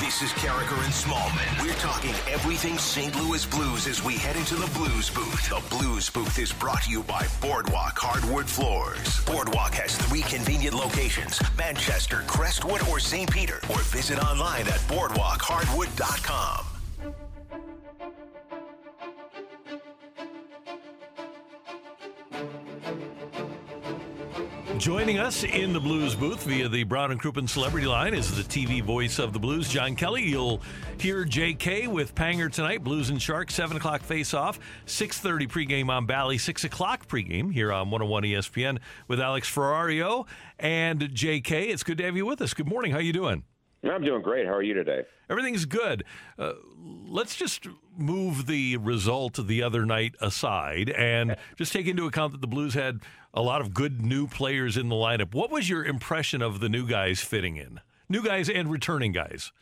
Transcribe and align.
This 0.00 0.22
is 0.22 0.30
Karraker 0.30 0.78
and 0.84 0.94
Smallman. 0.94 1.62
We're 1.62 1.74
talking 1.74 2.14
everything 2.30 2.78
St. 2.78 3.14
Louis 3.20 3.44
Blues 3.46 3.88
as 3.88 4.02
we 4.04 4.14
head 4.14 4.36
into 4.36 4.54
the 4.54 4.70
Blues 4.78 5.10
Booth. 5.10 5.48
The 5.48 5.76
Blues 5.76 6.08
Booth 6.08 6.38
is 6.38 6.52
brought 6.52 6.84
to 6.84 6.90
you 6.90 7.02
by 7.02 7.26
Boardwalk 7.40 7.98
Hardwood 7.98 8.48
Floors. 8.48 9.24
Boardwalk 9.24 9.74
has 9.74 9.96
three 9.96 10.22
convenient 10.22 10.76
locations 10.76 11.40
Manchester, 11.56 12.22
Crestwood, 12.28 12.86
or 12.88 13.00
St. 13.00 13.28
Peter. 13.28 13.60
Or 13.70 13.78
visit 13.80 14.20
online 14.22 14.68
at 14.68 14.78
boardwalkhardwood.com. 14.86 16.77
Joining 24.78 25.18
us 25.18 25.42
in 25.42 25.72
the 25.72 25.80
Blues 25.80 26.14
booth 26.14 26.44
via 26.44 26.68
the 26.68 26.84
Brown 26.84 27.10
and 27.10 27.20
Crouppen 27.20 27.48
Celebrity 27.48 27.88
Line 27.88 28.14
is 28.14 28.32
the 28.32 28.44
TV 28.44 28.80
voice 28.80 29.18
of 29.18 29.32
the 29.32 29.38
Blues, 29.40 29.68
John 29.68 29.96
Kelly. 29.96 30.22
You'll 30.22 30.62
hear 31.00 31.24
J.K. 31.24 31.88
with 31.88 32.14
Panger 32.14 32.50
tonight. 32.50 32.84
Blues 32.84 33.10
and 33.10 33.20
Sharks, 33.20 33.54
seven 33.54 33.76
o'clock 33.76 34.02
face-off, 34.02 34.60
six 34.86 35.18
thirty 35.18 35.48
pregame 35.48 35.88
on 35.88 36.06
Bally, 36.06 36.38
six 36.38 36.62
o'clock 36.62 37.08
pregame 37.08 37.52
here 37.52 37.72
on 37.72 37.90
101 37.90 38.22
ESPN 38.22 38.78
with 39.08 39.20
Alex 39.20 39.52
Ferrario 39.52 40.28
and 40.60 41.12
J.K. 41.12 41.70
It's 41.70 41.82
good 41.82 41.98
to 41.98 42.04
have 42.04 42.16
you 42.16 42.24
with 42.24 42.40
us. 42.40 42.54
Good 42.54 42.68
morning. 42.68 42.92
How 42.92 42.98
you 42.98 43.12
doing? 43.12 43.42
I'm 43.82 44.04
doing 44.04 44.22
great. 44.22 44.46
How 44.46 44.54
are 44.54 44.62
you 44.62 44.74
today? 44.74 45.02
Everything's 45.30 45.64
good. 45.64 46.04
Uh, 46.38 46.52
let's 47.06 47.36
just 47.36 47.68
move 47.96 48.46
the 48.46 48.76
result 48.76 49.38
of 49.38 49.46
the 49.46 49.62
other 49.62 49.84
night 49.84 50.14
aside 50.20 50.90
and 50.90 51.36
just 51.56 51.72
take 51.72 51.86
into 51.86 52.06
account 52.06 52.32
that 52.32 52.40
the 52.40 52.46
Blues 52.46 52.74
had 52.74 53.00
a 53.34 53.42
lot 53.42 53.60
of 53.60 53.74
good 53.74 54.02
new 54.02 54.26
players 54.26 54.76
in 54.76 54.88
the 54.88 54.94
lineup. 54.94 55.34
What 55.34 55.50
was 55.50 55.68
your 55.68 55.84
impression 55.84 56.42
of 56.42 56.60
the 56.60 56.68
new 56.68 56.86
guys 56.86 57.20
fitting 57.20 57.56
in? 57.56 57.80
New 58.08 58.22
guys 58.22 58.48
and 58.48 58.70
returning 58.70 59.12
guys. 59.12 59.52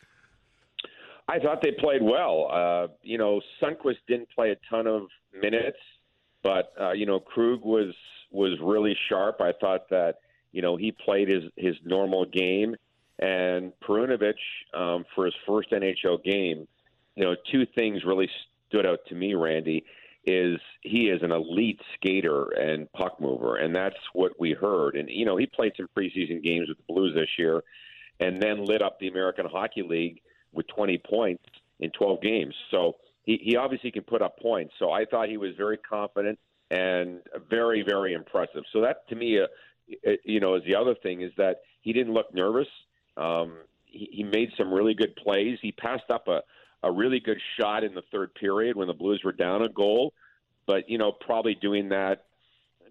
I 1.27 1.39
thought 1.39 1.61
they 1.61 1.71
played 1.71 2.01
well. 2.01 2.49
Uh, 2.51 2.87
you 3.03 3.17
know, 3.17 3.41
Sundqvist 3.61 3.97
didn't 4.07 4.29
play 4.33 4.51
a 4.51 4.55
ton 4.69 4.87
of 4.87 5.03
minutes, 5.39 5.77
but 6.41 6.71
uh, 6.79 6.93
you 6.93 7.05
know, 7.05 7.19
Krug 7.19 7.65
was 7.65 7.93
was 8.31 8.57
really 8.61 8.95
sharp. 9.09 9.41
I 9.41 9.51
thought 9.59 9.89
that 9.89 10.15
you 10.53 10.61
know 10.61 10.77
he 10.77 10.93
played 10.93 11.27
his 11.27 11.43
his 11.57 11.75
normal 11.83 12.25
game, 12.25 12.75
and 13.19 13.73
Perunovich 13.85 14.33
um, 14.73 15.03
for 15.13 15.25
his 15.25 15.35
first 15.45 15.71
NHL 15.71 16.23
game. 16.23 16.67
You 17.15 17.25
know, 17.25 17.35
two 17.51 17.65
things 17.75 18.03
really 18.05 18.29
stood 18.69 18.85
out 18.85 18.99
to 19.09 19.15
me, 19.15 19.33
Randy. 19.33 19.83
Is 20.29 20.59
he 20.81 21.07
is 21.07 21.23
an 21.23 21.31
elite 21.31 21.79
skater 21.95 22.49
and 22.49 22.91
puck 22.91 23.21
mover, 23.21 23.55
and 23.55 23.73
that's 23.73 23.95
what 24.11 24.33
we 24.37 24.51
heard. 24.51 24.97
And 24.97 25.09
you 25.09 25.25
know, 25.25 25.37
he 25.37 25.45
played 25.45 25.71
some 25.77 25.87
preseason 25.97 26.43
games 26.43 26.67
with 26.67 26.77
the 26.77 26.93
Blues 26.93 27.15
this 27.15 27.29
year, 27.37 27.63
and 28.19 28.41
then 28.41 28.65
lit 28.65 28.81
up 28.81 28.99
the 28.99 29.07
American 29.07 29.45
Hockey 29.45 29.83
League 29.83 30.21
with 30.51 30.67
20 30.67 30.97
points 31.09 31.43
in 31.79 31.91
12 31.91 32.21
games. 32.21 32.53
So 32.71 32.97
he, 33.23 33.39
he 33.41 33.55
obviously 33.55 33.91
can 33.91 34.03
put 34.03 34.21
up 34.21 34.37
points. 34.39 34.73
So 34.79 34.91
I 34.91 35.05
thought 35.05 35.29
he 35.29 35.37
was 35.37 35.51
very 35.57 35.77
confident 35.77 36.39
and 36.69 37.21
very, 37.49 37.83
very 37.87 38.13
impressive. 38.13 38.63
So 38.73 38.81
that 38.81 39.07
to 39.09 39.15
me, 39.15 39.39
uh, 39.39 39.47
it, 39.87 40.19
you 40.25 40.39
know, 40.39 40.55
is 40.55 40.63
the 40.65 40.75
other 40.75 40.95
thing 40.95 41.21
is 41.21 41.31
that 41.37 41.61
he 41.81 41.93
didn't 41.93 42.13
look 42.13 42.33
nervous. 42.33 42.67
Um, 43.15 43.59
he, 43.85 44.09
he 44.11 44.23
made 44.23 44.49
some 44.57 44.73
really 44.73 44.93
good 44.93 45.15
plays. 45.15 45.57
He 45.61 45.71
passed 45.71 46.09
up 46.09 46.27
a, 46.27 46.41
a 46.83 46.91
really 46.91 47.19
good 47.19 47.39
shot 47.59 47.83
in 47.83 47.93
the 47.93 48.03
third 48.11 48.33
period 48.35 48.75
when 48.75 48.87
the 48.87 48.93
Blues 48.93 49.21
were 49.23 49.31
down 49.31 49.63
a 49.63 49.69
goal, 49.69 50.13
but 50.65 50.89
you 50.89 50.97
know, 50.97 51.11
probably 51.11 51.55
doing 51.55 51.89
that 51.89 52.25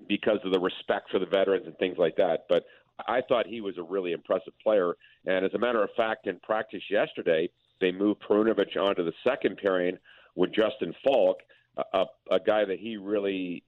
because 0.09 0.39
of 0.45 0.53
the 0.53 0.61
respect 0.61 1.11
for 1.11 1.19
the 1.19 1.27
veterans 1.27 1.67
and 1.67 1.77
things 1.79 1.97
like 1.99 2.17
that. 2.17 2.47
But 2.49 2.65
I 3.07 3.21
thought 3.29 3.47
he 3.47 3.61
was 3.61 3.79
a 3.79 3.83
really 3.83 4.13
impressive 4.13 4.53
player. 4.63 4.95
And 5.27 5.45
as 5.45 5.55
a 5.55 5.59
matter 5.59 5.83
of 5.83 5.91
fact, 5.97 6.27
in 6.27 6.39
practice 6.41 6.83
yesterday, 6.91 7.49
they 7.81 7.93
moved 7.93 8.23
Perunovich 8.23 8.77
onto 8.77 9.05
the 9.05 9.13
second 9.23 9.59
pairing 9.59 9.99
with 10.35 10.53
Justin 10.53 10.95
Faulk, 11.05 11.39
a, 11.93 12.05
a, 12.31 12.41
guy 12.41 12.65
that 12.65 12.79
he 12.79 12.97
really 12.97 13.63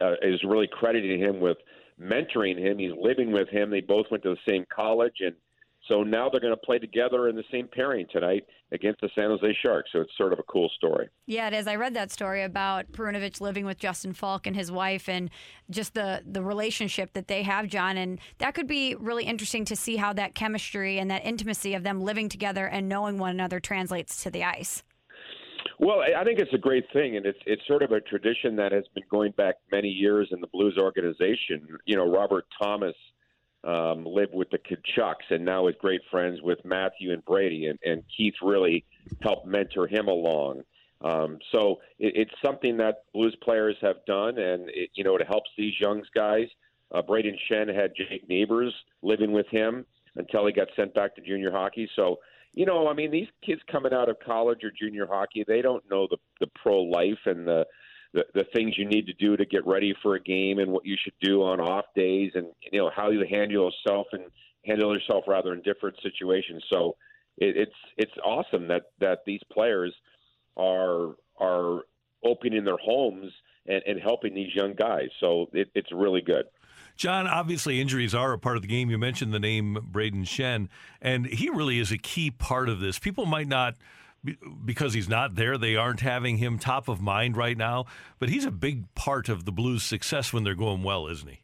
uh, 0.00 0.14
is 0.22 0.42
really 0.44 0.68
crediting 0.70 1.20
him 1.20 1.40
with 1.40 1.58
mentoring 2.00 2.58
him. 2.58 2.78
He's 2.78 2.92
living 3.00 3.30
with 3.30 3.48
him. 3.48 3.70
They 3.70 3.80
both 3.80 4.06
went 4.10 4.22
to 4.24 4.30
the 4.30 4.50
same 4.52 4.66
college, 4.74 5.16
and 5.20 5.34
so 5.88 6.02
now 6.02 6.28
they're 6.28 6.40
going 6.40 6.54
to 6.54 6.66
play 6.66 6.78
together 6.78 7.28
in 7.28 7.36
the 7.36 7.44
same 7.50 7.68
pairing 7.68 8.06
tonight 8.10 8.46
against 8.72 9.00
the 9.00 9.08
San 9.14 9.30
Jose 9.30 9.56
Sharks. 9.64 9.90
So 9.92 10.00
it's 10.00 10.16
sort 10.16 10.32
of 10.32 10.38
a 10.38 10.42
cool 10.44 10.70
story. 10.76 11.08
Yeah, 11.26 11.46
it 11.48 11.54
is. 11.54 11.66
I 11.66 11.76
read 11.76 11.94
that 11.94 12.10
story 12.10 12.42
about 12.42 12.90
Perunovich 12.92 13.40
living 13.40 13.64
with 13.64 13.78
Justin 13.78 14.12
Faulk 14.12 14.46
and 14.46 14.56
his 14.56 14.70
wife, 14.72 15.08
and 15.08 15.30
just 15.70 15.94
the 15.94 16.22
the 16.26 16.42
relationship 16.42 17.12
that 17.12 17.28
they 17.28 17.42
have, 17.42 17.68
John. 17.68 17.96
And 17.96 18.18
that 18.38 18.54
could 18.54 18.66
be 18.66 18.94
really 18.94 19.24
interesting 19.24 19.64
to 19.66 19.76
see 19.76 19.96
how 19.96 20.12
that 20.14 20.34
chemistry 20.34 20.98
and 20.98 21.10
that 21.10 21.24
intimacy 21.24 21.74
of 21.74 21.82
them 21.82 22.00
living 22.00 22.28
together 22.28 22.66
and 22.66 22.88
knowing 22.88 23.18
one 23.18 23.30
another 23.30 23.60
translates 23.60 24.22
to 24.24 24.30
the 24.30 24.44
ice. 24.44 24.82
Well, 25.78 26.00
I 26.00 26.24
think 26.24 26.38
it's 26.38 26.54
a 26.54 26.58
great 26.58 26.84
thing, 26.92 27.16
and 27.16 27.26
it's 27.26 27.38
it's 27.46 27.62
sort 27.66 27.82
of 27.82 27.92
a 27.92 28.00
tradition 28.00 28.56
that 28.56 28.72
has 28.72 28.84
been 28.94 29.04
going 29.10 29.32
back 29.32 29.56
many 29.70 29.88
years 29.88 30.28
in 30.32 30.40
the 30.40 30.46
Blues 30.46 30.78
organization. 30.80 31.68
You 31.84 31.96
know, 31.96 32.10
Robert 32.10 32.46
Thomas 32.60 32.94
um, 33.66 34.04
lived 34.06 34.34
with 34.34 34.48
the 34.50 34.58
Tkachuks, 34.58 35.30
and 35.30 35.44
now 35.44 35.66
is 35.66 35.74
great 35.80 36.00
friends 36.10 36.40
with 36.42 36.64
Matthew 36.64 37.12
and 37.12 37.24
Brady, 37.24 37.66
and, 37.66 37.78
and 37.84 38.02
Keith 38.16 38.34
really 38.40 38.84
helped 39.22 39.46
mentor 39.46 39.86
him 39.86 40.08
along. 40.08 40.62
Um, 41.02 41.38
so 41.52 41.80
it, 41.98 42.12
it's 42.16 42.34
something 42.44 42.76
that 42.78 43.04
Blues 43.12 43.36
players 43.42 43.76
have 43.82 43.96
done, 44.06 44.38
and 44.38 44.68
it, 44.70 44.90
you 44.94 45.04
know 45.04 45.16
it 45.16 45.26
helps 45.26 45.50
these 45.58 45.74
young 45.80 46.02
guys. 46.14 46.46
Uh, 46.94 47.02
Brayden 47.02 47.36
Schenn 47.50 47.74
had 47.74 47.92
Jake 47.96 48.28
Neighbors 48.28 48.72
living 49.02 49.32
with 49.32 49.48
him 49.48 49.84
until 50.14 50.46
he 50.46 50.52
got 50.52 50.68
sent 50.76 50.94
back 50.94 51.14
to 51.16 51.20
junior 51.20 51.50
hockey. 51.50 51.88
So 51.96 52.20
you 52.54 52.64
know, 52.64 52.88
I 52.88 52.94
mean, 52.94 53.10
these 53.10 53.28
kids 53.44 53.60
coming 53.70 53.92
out 53.92 54.08
of 54.08 54.16
college 54.24 54.64
or 54.64 54.70
junior 54.70 55.06
hockey, 55.06 55.44
they 55.46 55.60
don't 55.60 55.84
know 55.90 56.06
the 56.08 56.16
the 56.40 56.46
pro 56.62 56.82
life 56.82 57.18
and 57.26 57.46
the 57.46 57.66
the, 58.16 58.24
the 58.34 58.44
things 58.54 58.78
you 58.78 58.86
need 58.88 59.06
to 59.06 59.12
do 59.12 59.36
to 59.36 59.44
get 59.44 59.66
ready 59.66 59.94
for 60.02 60.14
a 60.14 60.20
game 60.20 60.58
and 60.58 60.72
what 60.72 60.86
you 60.86 60.96
should 61.02 61.12
do 61.20 61.42
on 61.42 61.60
off 61.60 61.84
days 61.94 62.32
and 62.34 62.46
you 62.72 62.80
know 62.80 62.90
how 62.96 63.10
you 63.10 63.24
handle 63.30 63.70
yourself 63.70 64.06
and 64.12 64.24
handle 64.64 64.94
yourself 64.94 65.24
rather 65.28 65.52
in 65.52 65.60
different 65.62 65.96
situations. 66.02 66.64
So 66.72 66.96
it, 67.36 67.56
it's 67.56 67.76
it's 67.98 68.12
awesome 68.24 68.68
that 68.68 68.84
that 69.00 69.18
these 69.26 69.40
players 69.52 69.94
are 70.56 71.14
are 71.38 71.82
opening 72.24 72.64
their 72.64 72.78
homes 72.78 73.30
and, 73.66 73.82
and 73.86 74.00
helping 74.00 74.34
these 74.34 74.54
young 74.54 74.74
guys. 74.74 75.08
So 75.20 75.50
it, 75.52 75.68
it's 75.74 75.92
really 75.92 76.22
good. 76.22 76.46
John, 76.96 77.26
obviously 77.26 77.80
injuries 77.80 78.14
are 78.14 78.32
a 78.32 78.38
part 78.38 78.56
of 78.56 78.62
the 78.62 78.68
game. 78.68 78.88
You 78.88 78.96
mentioned 78.96 79.34
the 79.34 79.38
name 79.38 79.76
Brayden 79.92 80.24
Schenn, 80.24 80.68
and 81.02 81.26
he 81.26 81.50
really 81.50 81.78
is 81.78 81.92
a 81.92 81.98
key 81.98 82.30
part 82.30 82.70
of 82.70 82.80
this. 82.80 82.98
People 82.98 83.26
might 83.26 83.48
not, 83.48 83.74
because 84.64 84.94
he's 84.94 85.08
not 85.08 85.34
there, 85.36 85.56
they 85.56 85.76
aren't 85.76 86.00
having 86.00 86.38
him 86.38 86.58
top 86.58 86.88
of 86.88 87.00
mind 87.00 87.36
right 87.36 87.56
now, 87.56 87.86
but 88.18 88.28
he's 88.28 88.44
a 88.44 88.50
big 88.50 88.92
part 88.94 89.28
of 89.28 89.44
the 89.44 89.52
Blues' 89.52 89.82
success 89.82 90.32
when 90.32 90.44
they're 90.44 90.54
going 90.54 90.82
well, 90.82 91.06
isn't 91.06 91.28
he? 91.28 91.40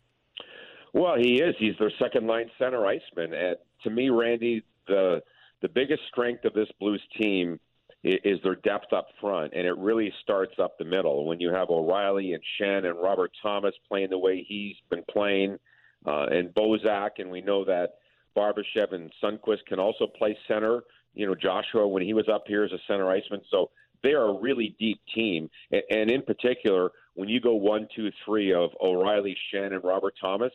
Well, 0.92 1.16
he 1.16 1.36
is. 1.36 1.54
He's 1.58 1.74
their 1.78 1.92
second 1.98 2.26
line 2.26 2.50
center 2.58 2.86
iceman. 2.86 3.32
And 3.32 3.56
to 3.84 3.90
me, 3.90 4.10
Randy, 4.10 4.64
the 4.86 5.22
the 5.62 5.68
biggest 5.68 6.02
strength 6.10 6.44
of 6.44 6.54
this 6.54 6.68
Blues 6.80 7.02
team 7.16 7.60
is 8.04 8.40
their 8.42 8.56
depth 8.56 8.92
up 8.92 9.06
front, 9.20 9.52
and 9.54 9.64
it 9.64 9.78
really 9.78 10.12
starts 10.22 10.54
up 10.58 10.76
the 10.76 10.84
middle. 10.84 11.24
When 11.24 11.38
you 11.40 11.52
have 11.52 11.70
O'Reilly 11.70 12.32
and 12.32 12.42
Schenn 12.58 12.84
and 12.84 13.00
Robert 13.00 13.30
Thomas 13.40 13.74
playing 13.88 14.10
the 14.10 14.18
way 14.18 14.44
he's 14.46 14.74
been 14.90 15.04
playing, 15.08 15.56
uh, 16.04 16.26
and 16.30 16.52
Bozak, 16.52 17.10
and 17.18 17.30
we 17.30 17.40
know 17.40 17.64
that 17.64 17.94
Barbashev 18.36 18.92
and 18.92 19.12
Sundqvist 19.22 19.66
can 19.68 19.78
also 19.78 20.06
play 20.06 20.36
center. 20.48 20.82
You 21.14 21.26
know, 21.26 21.34
Joshua 21.34 21.86
when 21.86 22.02
he 22.02 22.14
was 22.14 22.28
up 22.32 22.44
here 22.46 22.64
as 22.64 22.72
a 22.72 22.78
center 22.86 23.10
iceman, 23.10 23.42
so 23.50 23.70
they 24.02 24.12
are 24.12 24.30
a 24.30 24.40
really 24.40 24.74
deep 24.78 25.00
team. 25.14 25.48
And, 25.70 25.82
and 25.90 26.10
in 26.10 26.22
particular, 26.22 26.90
when 27.14 27.28
you 27.28 27.40
go 27.40 27.54
one, 27.54 27.88
two, 27.94 28.10
three 28.24 28.52
of 28.52 28.70
O'Reilly, 28.80 29.36
and 29.52 29.84
Robert 29.84 30.14
Thomas, 30.20 30.52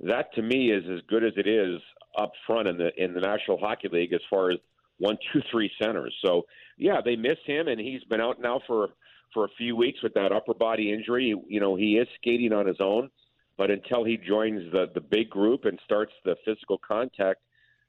that 0.00 0.32
to 0.34 0.42
me 0.42 0.72
is 0.72 0.84
as 0.92 1.00
good 1.08 1.24
as 1.24 1.32
it 1.36 1.46
is 1.46 1.80
up 2.18 2.32
front 2.46 2.68
in 2.68 2.76
the 2.76 2.90
in 3.02 3.14
the 3.14 3.20
National 3.20 3.58
Hockey 3.58 3.88
League 3.90 4.12
as 4.12 4.20
far 4.28 4.50
as 4.50 4.58
one, 4.98 5.16
two, 5.32 5.40
three 5.50 5.70
centers. 5.80 6.14
So 6.24 6.42
yeah, 6.76 7.00
they 7.04 7.16
miss 7.16 7.38
him, 7.46 7.68
and 7.68 7.80
he's 7.80 8.02
been 8.04 8.20
out 8.20 8.40
now 8.40 8.60
for 8.66 8.90
for 9.32 9.44
a 9.44 9.48
few 9.56 9.76
weeks 9.76 10.02
with 10.02 10.14
that 10.14 10.32
upper 10.32 10.54
body 10.54 10.92
injury. 10.92 11.34
You 11.46 11.60
know, 11.60 11.76
he 11.76 11.96
is 11.96 12.08
skating 12.20 12.52
on 12.52 12.66
his 12.66 12.80
own, 12.80 13.10
but 13.56 13.70
until 13.70 14.04
he 14.04 14.16
joins 14.16 14.70
the 14.72 14.86
the 14.94 15.00
big 15.00 15.30
group 15.30 15.64
and 15.64 15.78
starts 15.84 16.12
the 16.24 16.36
physical 16.44 16.78
contact 16.78 17.40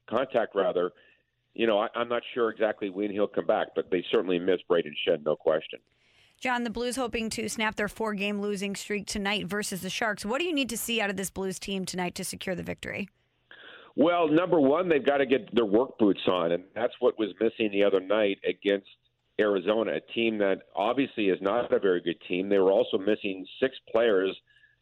contact 0.10 0.54
rather, 0.56 0.92
you 1.54 1.68
know, 1.68 1.80
I, 1.80 1.88
I'm 1.96 2.10
not 2.10 2.24
sure 2.34 2.50
exactly 2.50 2.90
when 2.90 3.12
he'll 3.12 3.28
come 3.28 3.46
back, 3.46 3.68
but 3.76 3.90
they 3.92 4.04
certainly 4.12 4.40
miss 4.40 4.60
Brayden 4.70 4.94
Schenn, 5.08 5.24
no 5.24 5.36
question. 5.36 5.80
John, 6.40 6.64
the 6.64 6.70
Blues 6.70 6.96
hoping 6.96 7.30
to 7.32 7.48
snap 7.48 7.76
their 7.76 7.88
four 7.88 8.14
game 8.14 8.42
losing 8.42 8.76
streak 8.76 9.06
tonight 9.06 9.46
versus 9.46 9.82
the 9.82 9.90
Sharks. 9.90 10.26
What 10.26 10.40
do 10.40 10.46
you 10.46 10.54
need 10.54 10.70
to 10.70 10.78
see 10.78 11.00
out 11.00 11.10
of 11.10 11.16
this 11.16 11.30
Blues 11.30 11.60
team 11.60 11.86
tonight 11.86 12.16
to 12.16 12.24
secure 12.24 12.56
the 12.56 12.64
victory? 12.64 13.08
Well, 13.96 14.28
number 14.28 14.60
one, 14.60 14.90
they've 14.90 15.06
got 15.06 15.18
to 15.18 15.26
get 15.26 15.54
their 15.54 15.66
work 15.66 15.98
boots 16.00 16.22
on, 16.28 16.52
and 16.52 16.64
that's 16.76 16.94
what 17.00 17.18
was 17.20 17.30
missing 17.40 17.72
the 17.72 17.84
other 17.84 18.00
night 18.00 18.40
against 18.48 18.88
Arizona, 19.40 19.94
a 19.94 20.14
team 20.14 20.38
that 20.40 20.64
obviously 20.76 21.30
is 21.30 21.40
not 21.42 21.72
a 21.72 21.80
very 21.80 22.02
good 22.02 22.20
team. 22.28 22.50
They 22.50 22.58
were 22.58 22.72
also 22.72 22.98
missing 22.98 23.46
six 23.60 23.76
players 23.92 24.36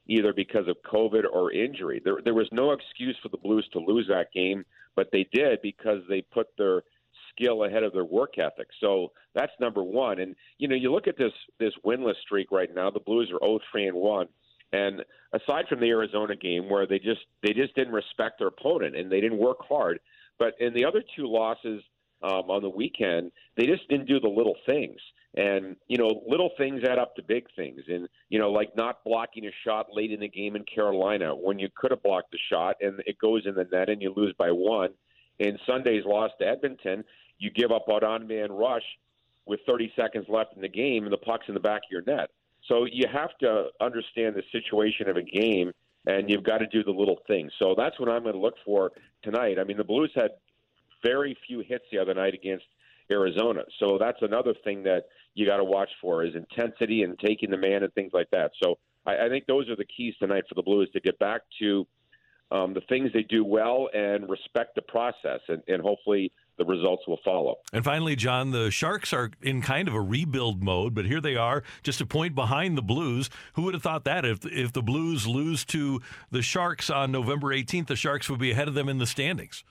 either 0.07 0.33
because 0.33 0.67
of 0.67 0.77
COVID 0.91 1.24
or 1.31 1.51
injury. 1.51 2.01
There, 2.03 2.17
there 2.24 2.33
was 2.33 2.50
no 2.51 2.71
excuse 2.71 3.17
for 3.21 3.29
the 3.29 3.38
Blues 3.38 3.67
to 3.74 3.79
lose 3.79 4.07
that 4.09 4.31
game, 4.33 4.65
but 4.95 5.09
they 5.11 5.27
did 5.31 5.59
because 5.61 6.01
they 6.09 6.21
put 6.21 6.47
their 6.57 6.83
skill 7.31 7.63
ahead 7.65 7.83
of 7.83 7.93
their 7.93 8.05
work 8.05 8.38
ethic. 8.38 8.67
So 8.79 9.11
that's 9.33 9.51
number 9.59 9.83
one. 9.83 10.19
And 10.19 10.35
you 10.57 10.67
know, 10.67 10.75
you 10.75 10.91
look 10.91 11.07
at 11.07 11.17
this 11.17 11.33
this 11.59 11.73
winless 11.85 12.19
streak 12.25 12.51
right 12.51 12.73
now. 12.73 12.89
The 12.89 12.99
Blues 12.99 13.31
are 13.31 13.39
0 13.45 13.59
3 13.71 13.88
and 13.88 13.97
one. 13.97 14.27
And 14.73 15.03
aside 15.33 15.65
from 15.67 15.81
the 15.81 15.89
Arizona 15.89 16.35
game 16.35 16.69
where 16.69 16.88
they 16.88 16.99
just 16.99 17.21
they 17.43 17.53
just 17.53 17.75
didn't 17.75 17.93
respect 17.93 18.39
their 18.39 18.47
opponent 18.47 18.95
and 18.95 19.11
they 19.11 19.21
didn't 19.21 19.38
work 19.39 19.57
hard, 19.67 19.99
but 20.39 20.53
in 20.59 20.73
the 20.73 20.85
other 20.85 21.03
two 21.15 21.27
losses 21.27 21.83
um, 22.23 22.49
on 22.49 22.61
the 22.61 22.69
weekend, 22.69 23.31
they 23.57 23.65
just 23.65 23.88
didn't 23.89 24.07
do 24.07 24.19
the 24.19 24.29
little 24.29 24.55
things. 24.65 24.99
And 25.35 25.77
you 25.87 25.97
know, 25.97 26.21
little 26.27 26.49
things 26.57 26.83
add 26.83 26.99
up 26.99 27.15
to 27.15 27.23
big 27.23 27.45
things. 27.55 27.81
And 27.87 28.09
you 28.29 28.39
know, 28.39 28.51
like 28.51 28.75
not 28.75 29.03
blocking 29.03 29.45
a 29.45 29.51
shot 29.65 29.87
late 29.93 30.11
in 30.11 30.19
the 30.19 30.27
game 30.27 30.55
in 30.55 30.63
Carolina 30.63 31.33
when 31.35 31.57
you 31.59 31.69
could 31.75 31.91
have 31.91 32.03
blocked 32.03 32.31
the 32.31 32.39
shot 32.51 32.75
and 32.81 33.01
it 33.05 33.17
goes 33.17 33.45
in 33.45 33.55
the 33.55 33.65
net 33.71 33.89
and 33.89 34.01
you 34.01 34.13
lose 34.15 34.33
by 34.37 34.51
one. 34.51 34.89
In 35.39 35.57
Sunday's 35.65 36.05
loss 36.05 36.31
to 36.39 36.47
Edmonton, 36.47 37.03
you 37.39 37.49
give 37.49 37.71
up 37.71 37.85
an 37.87 38.03
on-man 38.03 38.51
rush 38.51 38.83
with 39.45 39.59
30 39.65 39.91
seconds 39.95 40.25
left 40.29 40.55
in 40.55 40.61
the 40.61 40.67
game 40.67 41.03
and 41.03 41.13
the 41.13 41.17
puck's 41.17 41.45
in 41.47 41.53
the 41.53 41.59
back 41.59 41.81
of 41.85 41.91
your 41.91 42.03
net. 42.03 42.29
So 42.67 42.85
you 42.85 43.05
have 43.11 43.35
to 43.39 43.67
understand 43.79 44.35
the 44.35 44.43
situation 44.51 45.09
of 45.09 45.17
a 45.17 45.23
game, 45.23 45.71
and 46.05 46.29
you've 46.29 46.43
got 46.43 46.59
to 46.59 46.67
do 46.67 46.83
the 46.83 46.91
little 46.91 47.19
things. 47.27 47.51
So 47.59 47.73
that's 47.75 47.99
what 47.99 48.09
I'm 48.09 48.23
going 48.23 48.35
to 48.35 48.39
look 48.39 48.55
for 48.63 48.91
tonight. 49.23 49.57
I 49.59 49.63
mean, 49.63 49.77
the 49.77 49.83
Blues 49.83 50.11
had 50.15 50.31
very 51.03 51.35
few 51.47 51.61
hits 51.61 51.85
the 51.91 51.97
other 51.97 52.13
night 52.13 52.33
against 52.33 52.65
Arizona, 53.11 53.63
so 53.79 53.97
that's 53.99 54.21
another 54.21 54.53
thing 54.63 54.83
that 54.83 55.05
you 55.33 55.45
got 55.45 55.57
to 55.57 55.63
watch 55.63 55.89
for 56.01 56.23
is 56.23 56.33
intensity 56.35 57.03
and 57.03 57.17
taking 57.19 57.51
the 57.51 57.57
man 57.57 57.83
and 57.83 57.93
things 57.93 58.11
like 58.13 58.29
that. 58.31 58.51
So 58.61 58.77
I, 59.05 59.25
I 59.25 59.29
think 59.29 59.45
those 59.45 59.69
are 59.69 59.75
the 59.75 59.85
keys 59.85 60.13
tonight 60.19 60.43
for 60.49 60.55
the 60.55 60.61
Blues 60.61 60.89
to 60.93 60.99
get 60.99 61.17
back 61.19 61.41
to 61.59 61.87
um, 62.51 62.73
the 62.73 62.81
things 62.89 63.11
they 63.13 63.23
do 63.23 63.45
well 63.45 63.89
and 63.93 64.29
respect 64.29 64.75
the 64.75 64.81
process, 64.81 65.39
and, 65.47 65.61
and 65.67 65.81
hopefully 65.81 66.31
the 66.57 66.65
results 66.65 67.07
will 67.07 67.19
follow. 67.23 67.55
And 67.71 67.83
finally, 67.83 68.15
John, 68.15 68.51
the 68.51 68.69
Sharks 68.69 69.13
are 69.13 69.31
in 69.41 69.61
kind 69.61 69.87
of 69.87 69.93
a 69.93 70.01
rebuild 70.01 70.61
mode, 70.61 70.93
but 70.93 71.05
here 71.05 71.21
they 71.21 71.35
are, 71.35 71.63
just 71.81 72.01
a 72.01 72.05
point 72.05 72.35
behind 72.35 72.77
the 72.77 72.81
Blues. 72.81 73.29
Who 73.53 73.63
would 73.63 73.73
have 73.73 73.83
thought 73.83 74.03
that 74.03 74.25
if 74.25 74.45
if 74.45 74.73
the 74.73 74.83
Blues 74.83 75.25
lose 75.25 75.63
to 75.65 76.01
the 76.29 76.41
Sharks 76.41 76.89
on 76.89 77.11
November 77.11 77.47
18th, 77.47 77.87
the 77.87 77.95
Sharks 77.95 78.29
would 78.29 78.39
be 78.39 78.51
ahead 78.51 78.67
of 78.67 78.73
them 78.73 78.89
in 78.89 78.97
the 78.97 79.07
standings? 79.07 79.63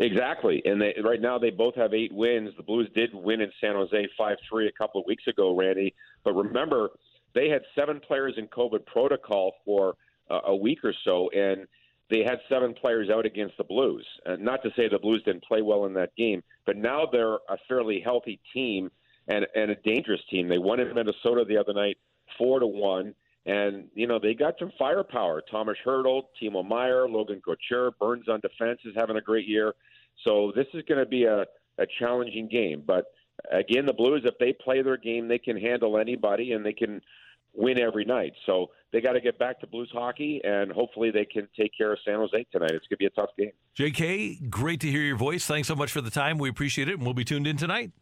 Exactly, 0.00 0.62
and 0.64 0.80
they, 0.80 0.94
right 1.04 1.20
now 1.20 1.38
they 1.38 1.50
both 1.50 1.74
have 1.74 1.92
eight 1.92 2.12
wins. 2.12 2.50
The 2.56 2.62
Blues 2.62 2.88
did 2.94 3.14
win 3.14 3.42
in 3.42 3.52
San 3.60 3.74
Jose 3.74 4.08
five 4.16 4.38
three 4.48 4.66
a 4.66 4.72
couple 4.72 4.98
of 4.98 5.06
weeks 5.06 5.26
ago, 5.26 5.54
Randy. 5.54 5.94
But 6.24 6.32
remember, 6.32 6.88
they 7.34 7.50
had 7.50 7.60
seven 7.74 8.00
players 8.00 8.34
in 8.38 8.46
COVID 8.48 8.86
protocol 8.86 9.52
for 9.62 9.96
uh, 10.30 10.40
a 10.46 10.56
week 10.56 10.78
or 10.84 10.94
so, 11.04 11.28
and 11.30 11.66
they 12.08 12.20
had 12.24 12.38
seven 12.48 12.72
players 12.72 13.10
out 13.10 13.26
against 13.26 13.58
the 13.58 13.64
Blues. 13.64 14.06
And 14.24 14.42
not 14.42 14.62
to 14.62 14.70
say 14.74 14.88
the 14.88 14.98
Blues 14.98 15.22
didn't 15.24 15.44
play 15.44 15.60
well 15.60 15.84
in 15.84 15.92
that 15.94 16.16
game, 16.16 16.42
but 16.64 16.78
now 16.78 17.06
they're 17.10 17.34
a 17.34 17.58
fairly 17.68 18.00
healthy 18.00 18.40
team 18.54 18.90
and 19.28 19.46
and 19.54 19.70
a 19.70 19.76
dangerous 19.76 20.22
team. 20.30 20.48
They 20.48 20.58
won 20.58 20.80
in 20.80 20.94
Minnesota 20.94 21.44
the 21.46 21.58
other 21.58 21.74
night, 21.74 21.98
four 22.38 22.58
to 22.58 22.66
one, 22.66 23.14
and 23.46 23.86
you 23.94 24.06
know 24.06 24.18
they 24.18 24.34
got 24.34 24.54
some 24.58 24.72
firepower. 24.78 25.42
Tomas 25.50 25.76
Hertl, 25.84 26.22
Timo 26.40 26.66
Meier, 26.66 27.08
Logan 27.08 27.40
Couture, 27.44 27.92
Burns 27.98 28.28
on 28.28 28.40
defense 28.40 28.80
is 28.84 28.94
having 28.96 29.16
a 29.16 29.20
great 29.20 29.46
year. 29.46 29.74
So 30.26 30.52
this 30.54 30.66
is 30.74 30.82
going 30.88 31.00
to 31.00 31.06
be 31.06 31.24
a, 31.24 31.46
a 31.78 31.86
challenging 31.98 32.48
game, 32.48 32.82
but 32.86 33.06
again, 33.50 33.86
the 33.86 33.92
Blues, 33.92 34.22
if 34.24 34.36
they 34.38 34.52
play 34.52 34.82
their 34.82 34.96
game, 34.96 35.28
they 35.28 35.38
can 35.38 35.56
handle 35.56 35.98
anybody 35.98 36.52
and 36.52 36.64
they 36.64 36.72
can 36.72 37.00
win 37.52 37.80
every 37.80 38.04
night. 38.04 38.32
So 38.46 38.70
they 38.92 39.00
got 39.00 39.12
to 39.12 39.20
get 39.20 39.38
back 39.38 39.60
to 39.60 39.66
Blues 39.66 39.90
hockey, 39.92 40.40
and 40.44 40.70
hopefully 40.70 41.10
they 41.10 41.24
can 41.24 41.48
take 41.58 41.72
care 41.76 41.92
of 41.92 41.98
San 42.04 42.16
Jose 42.16 42.46
tonight. 42.52 42.70
It's 42.72 42.86
going 42.86 42.90
to 42.90 42.96
be 42.96 43.06
a 43.06 43.10
tough 43.10 43.30
game. 43.36 43.52
JK, 43.76 44.50
great 44.50 44.80
to 44.80 44.88
hear 44.88 45.02
your 45.02 45.16
voice. 45.16 45.46
Thanks 45.46 45.68
so 45.68 45.74
much 45.74 45.90
for 45.90 46.00
the 46.00 46.10
time. 46.10 46.38
We 46.38 46.48
appreciate 46.48 46.88
it, 46.88 46.94
and 46.94 47.02
we'll 47.02 47.14
be 47.14 47.24
tuned 47.24 47.46
in 47.46 47.56
tonight. 47.56 47.92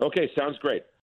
Okay, 0.00 0.30
sounds 0.38 0.58
great. 0.58 0.82